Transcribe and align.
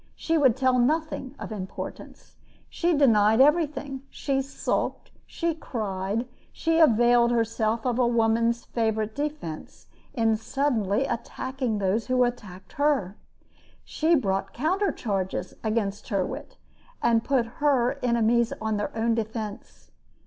She 0.15 0.35
would 0.35 0.55
tell 0.57 0.79
nothing 0.79 1.35
of 1.37 1.51
importance. 1.51 2.35
She 2.71 2.95
denied 2.97 3.39
everything. 3.39 4.01
She 4.09 4.41
sulked, 4.41 5.11
she 5.27 5.53
cried, 5.53 6.27
she 6.51 6.79
availed 6.79 7.29
herself 7.29 7.85
of 7.85 7.99
a 7.99 8.07
woman's 8.07 8.65
favorite 8.65 9.13
defense 9.13 9.89
in 10.15 10.37
suddenly 10.37 11.05
attacking 11.05 11.77
those 11.77 12.07
who 12.07 12.23
had 12.23 12.33
attacked 12.33 12.73
her. 12.81 13.15
She 13.83 14.15
brought 14.15 14.53
counter 14.53 14.91
charges 14.91 15.53
against 15.63 16.07
Tyrwhitt, 16.07 16.57
and 17.03 17.23
put 17.23 17.45
her 17.61 17.99
enemies 18.01 18.53
on 18.59 18.77
their 18.77 18.89
own 18.97 19.13
defense. 19.13 19.91